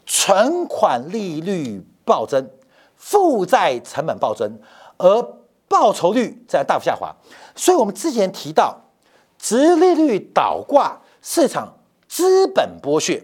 [0.06, 2.50] 存款利率暴增，
[2.98, 4.60] 负债成本暴增，
[4.98, 5.24] 而
[5.70, 7.16] 报酬率在大幅下滑。
[7.56, 8.78] 所以，我们之前提到，
[9.40, 11.78] 直利率倒挂，市场
[12.10, 13.24] 资本剥削。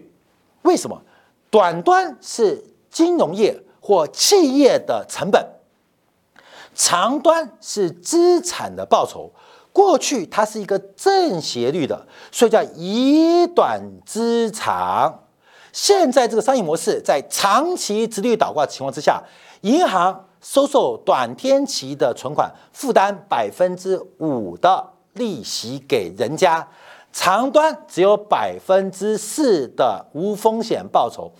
[0.62, 1.02] 为什么？
[1.50, 5.46] 短端是金融业或企业的成本，
[6.74, 9.32] 长端是资产的报酬。
[9.72, 15.24] 过去它是一个正斜率的，所以叫以短资长。
[15.72, 19.20] 现在这个商业模式在长期直率倒挂情况之下，
[19.62, 26.68] 银行收受短天期的存款，负担百分之五的利息给人家，
[27.12, 31.32] 长端只有百分之四的无风险报酬。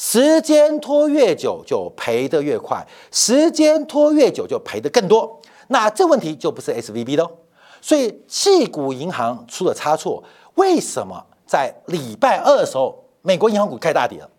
[0.00, 5.42] 时间拖越久就赔得越快，时间拖越久就赔得更多。
[5.66, 7.28] 那这问题就不是 S V B 的。
[7.80, 10.22] 所以，细股银行出了差错，
[10.54, 14.30] 为什么在礼拜二的时候，美国银行股开大跌了？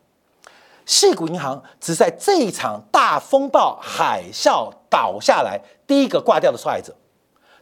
[0.85, 6.95] 细股银行只在这一场大风暴海啸倒下来第一个挂掉的受害者，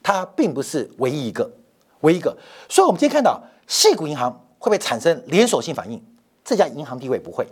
[0.03, 1.49] 它并不是唯一一个，
[2.01, 2.37] 唯一一个。
[2.69, 5.99] 所以，我们今天看到细股银行会不会产生连锁性反应？
[6.45, 7.45] 这家银行地位不会，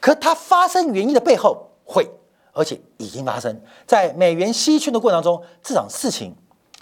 [0.00, 2.08] 可它发生原因的背后会，
[2.52, 6.34] 而且已经发生在美元稀缺的过程中，这场事情。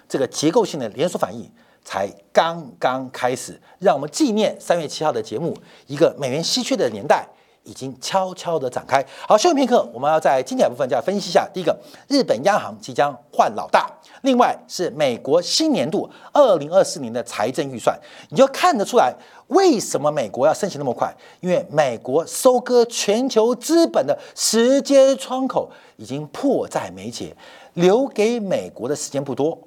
[0.08, 1.50] 这个结构性的连锁反应
[1.82, 5.52] 才刚刚开始，让我们纪念三月七号的节目，
[5.88, 7.26] 一个美元稀缺的年代
[7.66, 9.04] 已经悄悄的展开。
[9.28, 11.46] 好，休息片刻，我们要在经典部分再分析一下。
[11.52, 11.76] 第一个，
[12.08, 13.84] 日本央行即将换老大；
[14.22, 17.98] 另外是美国新年度二零二四年的财政预算，
[18.30, 19.14] 你就看得出来
[19.48, 27.36] 为什么美国要升息那么快，因为美国收割全球资本的时间窗口已经迫在眉睫，
[27.74, 29.58] 留给美国的时间不多。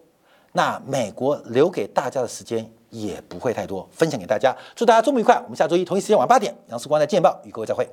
[0.54, 5.40] 那美国留给大家的时间也不会太多，分享给大家，祝大家周末愉快。
[5.44, 7.88] 我们下周一同一时间晚八点，杨世光在见报与各位再会。